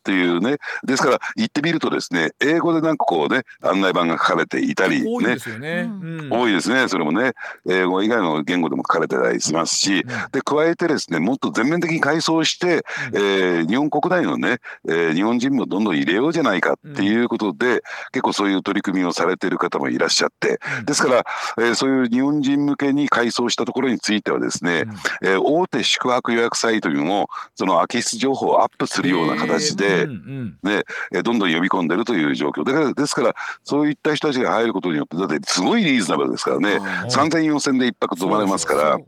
[0.00, 0.56] っていうね。
[0.84, 5.90] ですから行ってみるとですね英語でなんかこうね案内板が書かれていたりうん多いねですよね。
[6.02, 6.32] ううん。
[6.32, 7.32] 多いですねそれもね。
[7.68, 10.04] 英語以外の言語でも書かれてたりしますし。
[10.32, 14.58] で加えてですねもっと全面的に改装して、えー日本国内のね、
[14.88, 17.82] えー日本人もどんどん入れようじゃないかっていうことで、
[18.12, 20.60] 結構そういう取り組みをされている方もいらっしゃって。
[20.86, 21.24] ですから、
[21.58, 24.84] えーそういう日本人向けに改装したところについてはですね、
[25.22, 30.58] えー大手宿泊予約サイトにもその空き室情報をアップするような形で、うんうん。
[30.62, 32.64] ね、えーどんどん呼び込んでるという状況。
[32.64, 33.34] だからですから
[33.64, 36.78] そういった人たちが入ることによってだってすごいリーズナブルですからね。
[37.08, 38.98] 30004000で一泊泊まれますから。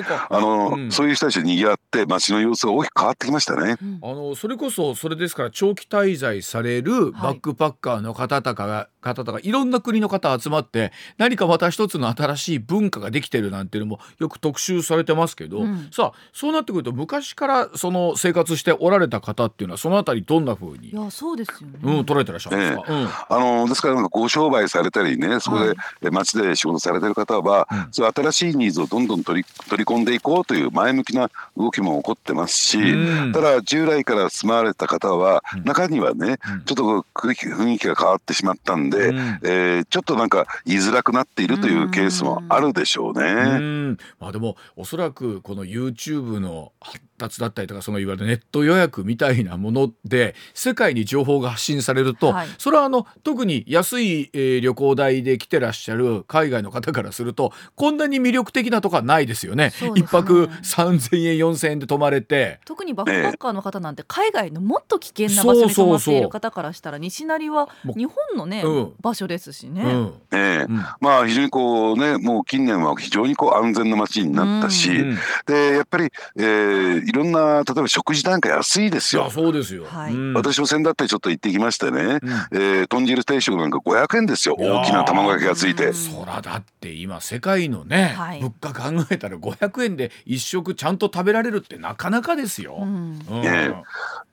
[0.00, 0.92] んかあの、うん。
[0.92, 3.76] そういう人たちで賑わって街の様子が大きく変わってきましたね。
[4.02, 15.88] あのそれこそそれですから長期滞在されるバックパッカーの方とかが、方とかいろんな国の方集まって何かまた一つの新しい文化ができてるなんていうのもよく特集されてますけど、うん。
[15.90, 21.78] さあそうなってくると昔からその生活しておられた方っていうのはそのあたりどんな風にい、やそうですよね。
[21.82, 23.08] うん、捉えてらっしゃるんですか、うん。
[23.28, 27.88] あのですからなんかご商売されたりねそこはいでえ街で仕事されてる方は、うん。
[27.90, 33.32] そういう新しいニーズをどんどん取り取り込んでいこうという前向きな動きも起こってますし、うん。
[33.32, 35.64] ただ従来から住まわれた方は、うん。
[35.64, 36.64] 中にはね、うん。
[36.64, 43.24] ちょっとこう雰囲気雰囲気が変わってしまったんで、うんえーちょっとなんか居づらくなっているというケースもあるでしょうね。
[43.24, 52.48] うんまあでもおそらくこの YouTube のは達だったりとかそのいわゆるネット予約みたいなもので世界に情報が発信されると、はい。
[52.58, 59.70] それはあの特に安い、えー旅行代で来てらっしゃる海外の方からするとこんなに魅力的なとこはないですよね。
[59.70, 60.06] そうですね。
[60.06, 62.60] 一泊3,000円4,000円で泊まれて。
[62.64, 68.92] 特にバックパッカーの方なんて海外のもっと危険な場所に泊まっている方からしたら西成は日本のねうん。
[69.00, 69.82] 場所ですしね。
[69.82, 70.14] うん。
[70.32, 70.66] ええ。
[70.68, 70.76] うん。
[71.00, 75.18] まあ非常にこうねもう近年は非常にこう安全な街になったし、うん。
[75.46, 79.28] でやっぱり、えーいろんな例えば食事なんか安いですよ。
[79.30, 79.84] そうですよ。
[79.84, 80.14] はい。
[80.14, 80.32] うん。
[80.34, 82.18] 私も先だってちょっと行ってきましてね、うん。
[82.52, 84.56] えー豚汁定食なんか500円ですよ。
[84.58, 85.88] 大きな卵焼きがついて。
[85.88, 85.94] うん。
[85.94, 88.40] そらだって今世界のね、はい。
[88.40, 92.78] 物価考えたら500円で一食ちゃんと食べられるってなかなかですよ。
[92.80, 93.18] うん。
[93.28, 93.42] うん。
[93.44, 93.72] え。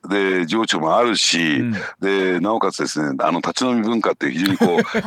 [0.08, 1.72] で情緒もあるし、うん。
[2.00, 5.00] でなおかつですねあの立ち飲み文化って非常にこう、 え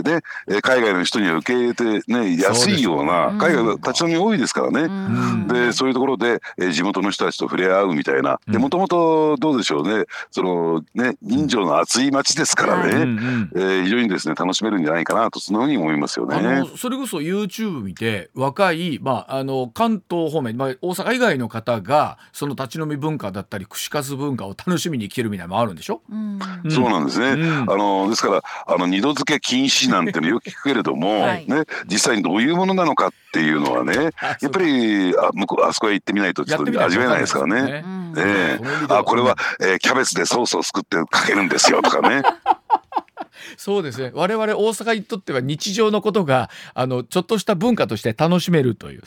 [0.00, 4.86] ーでえー海外の人には受け入れてね安いようなうん海外は立ち飲み多いですからね。
[4.86, 5.48] ん。
[5.48, 8.40] でそういうところで、えー地元の人たちと触れ合うみたいな。
[8.46, 8.56] うん。
[8.60, 10.04] もともとどうでしょうね。
[10.30, 16.76] そのね人情の厚い町ですからね、うんうんえー非常にですね楽しめるんじゃないかなとそのように思いますよあねの。
[16.76, 26.38] それこそ YouTube 見て若い、まあ、あの関東方面、まあ、大阪以外の方がその立ち飲み文化だったり串カツ文化を楽しみに来てるみたいなのもあるんでしょ、うん。
[26.64, 26.70] うん。
[26.70, 27.70] そうなんですね、うん。
[27.70, 31.46] あのですからあの二度漬け禁止なんてのよく聞くけれども、 はい。
[31.46, 37.62] ね、実際にどういうものなのかっていうのはね あやっぱりあ向こうあそこへ行ってみないとちょっと味わえないですからね。
[37.62, 38.14] ねうん。
[38.16, 38.22] え
[38.54, 38.56] え。
[38.58, 42.22] その意味ではあこれは、えーキャベツでソースを作ってかけるんですよとかね。
[43.56, 44.10] そうですね。
[44.14, 49.00] 我々大阪にとっては日常のことがあのちょっとした文化として楽しめるという。
[49.00, 49.02] い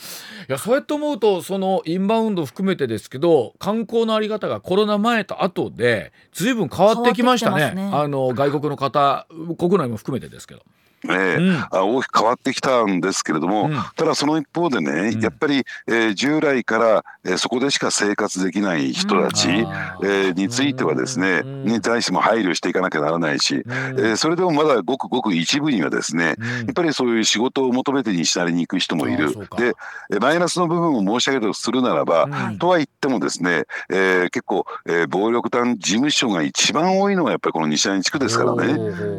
[0.47, 7.71] やそうやって思うとそのインバウンド含めてですけど観光のあり方がコロナ前と後で随分変わってきましたね。
[7.71, 7.89] ね。
[7.93, 10.63] あの外国の方国内も含めてですけど。
[11.09, 11.55] ええうん。
[11.71, 13.75] あ大きく変わってきたんですけれども、うん。
[13.95, 15.19] ただその一方でね、うん。
[15.21, 21.63] やっぱり、えー従来から、えーそこでしか生活できない人たち、あーえーについてはですね、うん。
[21.65, 23.71] に対しても配慮していかなきゃならないし、うん。
[23.71, 26.45] えーそれでもまだごくごく一部にはですね、うん。
[26.45, 29.33] やっぱりそういう仕事を求めて西成に行く人もいる。
[29.57, 29.73] で、
[30.11, 32.57] えーマイナスの部分を申し上げるとするならば、うん。
[32.59, 38.63] とは言ってもですね、えー結構、えー暴力団事務所が一番多いのがやっぱりこの西成地区ですからね。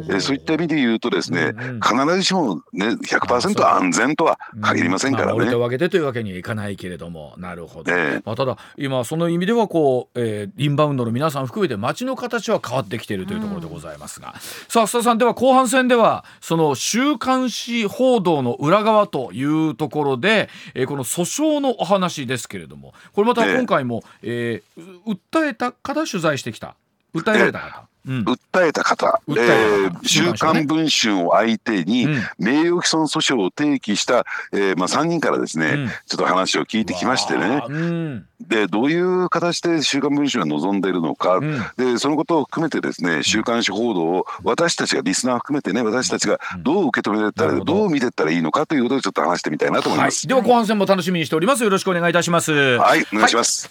[0.09, 5.27] えーそういった意味で言うとですね、うんうん必ずしもね100%安全とは限りませんからね。
[5.27, 7.33] まあ、置いて分けてというわけにはいかないけれども。
[7.37, 8.21] なるほど、ええ。
[8.25, 14.35] まあ、ただ今その意味ではこう、えーインバウンドの皆さん含めて街の形は変わってきているというところでございますが、
[14.67, 22.93] さあ須田さんでは後半戦ではその週刊誌報道の裏側というところで、えーこの訴訟のお話ですけれども。
[23.13, 23.57] これまたええ。
[23.57, 26.75] 今回も、えー訴えた方取材してきた。
[27.13, 27.87] 訴えられた方。
[28.07, 28.23] うん。
[28.23, 32.13] 訴えた方、訴ええー週刊文春を相手にうん。
[32.37, 35.87] 名誉毀損訴訟を提起した、えーまあ、3人からですね、うん。
[35.87, 37.63] ちょっと話を聞いてきましてね。
[37.67, 38.25] うん。
[38.47, 41.59] でどういう形で週刊文春が望んでいるのか、うん。
[41.77, 47.63] でそのことを含めてですね週刊誌報道を私たちがリスナー含めてね私たちがどう受け止めてったら、ど。
[47.63, 50.27] どう見ていったらいいのかということをちょっと話してみたいなと思いはい、ます。
[50.27, 51.63] では後半戦も楽しみにしております。
[51.63, 52.51] よろしくお願いいたします。
[52.51, 53.69] はい、お願いします。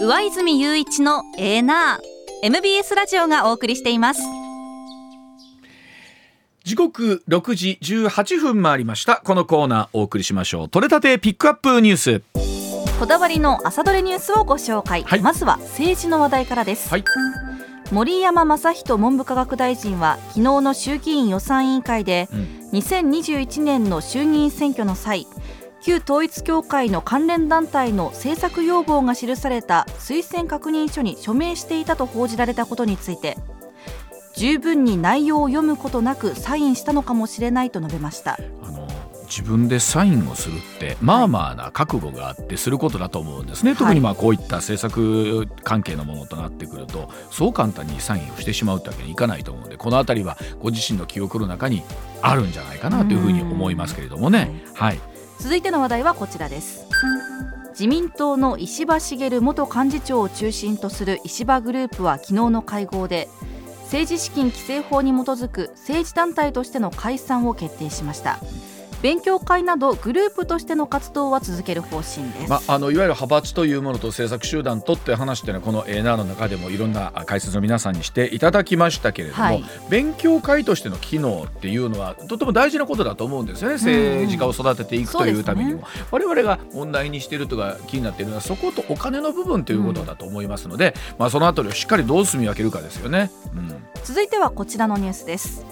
[0.00, 4.22] 上泉雄一のエーナー MBS ラジオがお送りしています。
[6.62, 9.16] 時刻6時18分回りました。
[9.16, 10.68] このコーナーお送りしましょう。
[10.68, 12.22] 取れたてピックアップニュース。
[13.00, 15.20] こだわりの朝どれニュースをご紹介、はい。
[15.20, 17.04] まずは政治の話題からです、はい。
[17.90, 22.58] 森山正人文部科学大臣は昨日の衆議院予算委員会で、うん。
[22.78, 25.26] 2021年の衆議院選挙の際
[25.80, 33.36] 旧統一教会の関連団体の政策要望が記された推薦確認書に署名していたと報じられたことについて
[34.34, 38.38] 十分に内容を読むことなくサインしたのかもしれないと述べました。
[38.62, 38.86] あの
[39.28, 51.82] 自分でサインをするってまあまあな覚悟があってすることだと思うんですね、特にまあこういった政策関係のものとなってくるとそう簡単にサインをしてしまうってわけにいかないと思うのでこの辺りはご自身の記憶の中に
[52.22, 54.62] あるんじゃないかなというふうに思いますけれどもね。
[54.74, 55.00] はい、
[55.40, 56.86] 続いての話題はこちらです。
[57.70, 63.28] 自民党の石破茂元幹事長を中心とする石破グループは昨日の会合で
[63.82, 68.40] 政治資金規正法に基づく政治団体としての解散を決定しました。
[69.02, 79.64] 勉強会などグループとしての活動は続ける方針です、まあ、あのいわゆる派閥というものと政策集団とって話っていうのはこの A ナーの中でもいろんな解説の皆さんにしていただきましたけれども、はい。
[79.88, 83.74] 勉強会としての機能っていうのはとても大事なことだと思うんですよね。
[83.74, 93.30] 政治家を育てていくというためにも、我々が問題にしているとか気になっているのはそことお金の部分ということだと思いますので、まあ、そのあたりをしっかりどう住み分けるかですよね。
[93.54, 93.74] うん。
[94.04, 95.64] 続いてはこちらのニュースです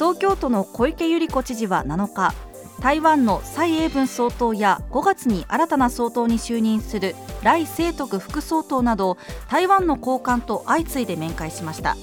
[0.00, 2.32] 東京都の小池百合子知事は7日
[2.80, 9.18] 台湾の蔡英文総統や5月に新たな総統に就任する来清徳副総統など
[9.50, 11.98] 台湾の高官と相次いで面会しました。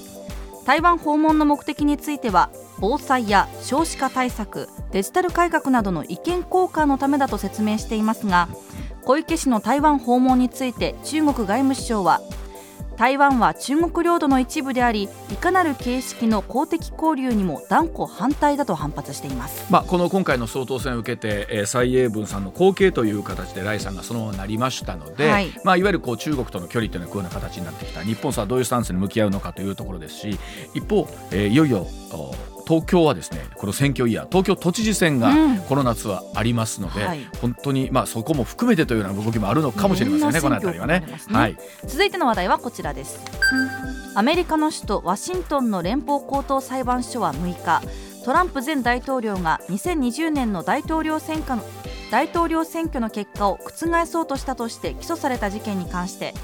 [0.64, 8.48] 台湾訪問の目的については防災や少子化対策デジタル改革などの意見交換のためだと説明していますが
[9.02, 12.20] 小池氏の台湾訪問について中国外務省は
[12.98, 25.52] 台湾は中国領土の一部でありいかなる形式の公的交流にも断固反対だと反発しています、まあ、この今回の総統選を受けて、えー、蔡英文さんの後継という形で来さんがそのままなりましたので、はい。
[25.62, 30.38] まあ、いわゆるこう中国との距離というのはこういうような形になってきた日本さんはどういうスタンスに向き合うのかというところですし
[30.74, 35.58] 一方、えーいよいよお東京はですねこの選挙イヤー東京都知事選がうん。
[35.68, 37.26] この夏はありますので、はい。
[37.40, 41.00] 本当に、まあ、そこも含めてというような動きもあるのかもしれませんね、この辺りはね。
[41.00, 41.18] ね。
[41.30, 41.56] はい、
[41.86, 43.20] 続いての話題はこちらです。
[44.14, 47.82] アメリカの首都ワシントンの連邦高等裁判所は6日
[48.24, 51.62] トランプ前大統領が2020年の大統領選挙の
[52.10, 56.34] 大統領選挙の結果を覆そうとしたとして起訴された事件に関して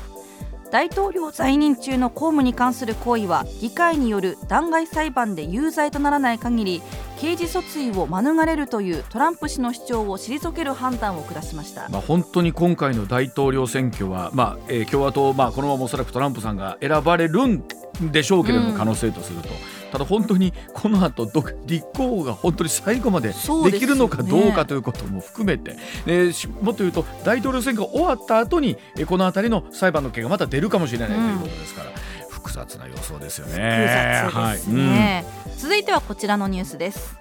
[0.75, 6.83] 大統領在任中の公務に関する行為は議会による弾劾裁判で有罪とならない限り
[7.20, 11.89] 刑事訴追を免れるというトランプ氏の主張を退ける判断を下しました。
[11.91, 17.62] まあ、本当に今回の大統領選挙は、まあえー共和党、まあ、このままおそらくトランプさんが選ばれるん
[18.11, 19.51] でしょうけれども、うん可能性とすると。
[19.95, 31.91] ただ本当にこの後ど立候補が本当に最後までできるのかどうかということも含めて、でしもっと言うと大統領選挙が終わった後にえーこの辺りの裁判の結果がまた出るかもしれないということですから、
[32.29, 33.53] 複雑な予想ですよね。
[33.53, 34.75] 複雑ですはい。
[34.75, 35.25] ね、
[35.59, 37.17] 続いてはこちらのニュースです。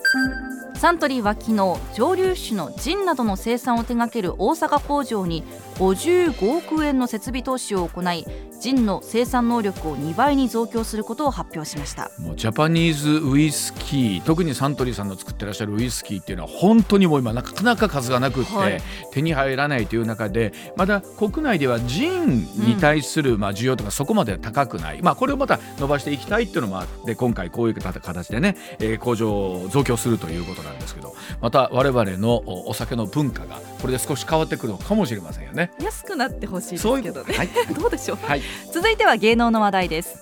[0.76, 5.44] サントリーは昨日蒸留酒のジンなどの生産を手掛ける大阪工場に
[5.76, 8.26] 55億円の設備投資を行い
[8.60, 12.12] ジンの生産能力を2倍に増強することを発表しました。
[12.18, 18.82] もうジャパニーズウイスキー特にサントリーさんの作ってらっしゃるウイスキーっていうのは本当にもう今なかなか数がなくって、はい。
[19.12, 35.63] 手に入らないという中でまだ国内ではジンに対するまあ需要とかそこまで高くない、まあ、これをまた伸ばしていきたいっていうのもあって今回こういう形でね、えー工場を増強するということなんですけどまた我々のおお酒の文化がこれで少し変わってくるのかもしれませんよね。
[35.82, 37.34] 安くなってほしいですけどね。
[37.36, 37.50] はい。
[37.74, 38.18] どうでしょう。
[38.26, 38.42] はい。
[38.74, 40.20] 続いては芸能の話題です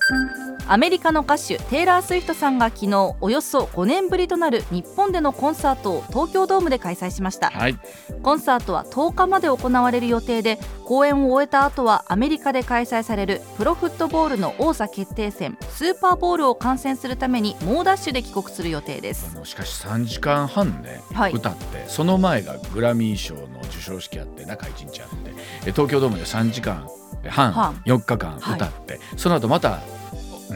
[0.68, 7.50] アメリカの歌手テイラー・スウィフトさんが昨日およそ5年ぶりとなる日本でのコンサートを東京ドームで開催しました。
[7.50, 7.78] はい。
[8.22, 19.32] コンサートは10日まで行われる予定で公演を終えた後はアメリカで開催されるプロフットボールの王座決定戦スーパーボールを観戦するために猛ダッシュで帰国する予定です。
[19.36, 21.34] あのしかし3時間半ね、はい。
[21.34, 25.34] 歌ってその前がグラミー賞の授賞式あって中1日あって
[25.68, 26.88] え東京ドームで3時間
[27.30, 27.74] 半半。
[27.86, 29.80] 4日間歌って、その後また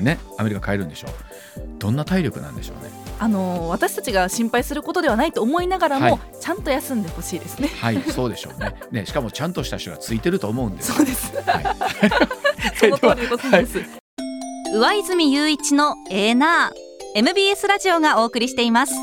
[0.01, 1.11] ねアメリカ帰るんでしょう。
[1.79, 2.91] どんな体力なんでしょうね。
[3.19, 6.19] あのー私たちが心配することではないと思いながらも、はい。
[6.39, 7.69] ちゃんと休んでほしいですね。
[7.79, 8.75] はいそうでしょうね。
[8.91, 10.93] ねしかもちゃんとした人がついてると思うんです。
[10.93, 11.33] そうです。
[11.45, 11.65] はい。
[12.79, 13.79] その通りでございます、
[14.73, 16.85] 上泉雄一のエーナー。
[17.17, 18.93] MBS ラジオがお送りしています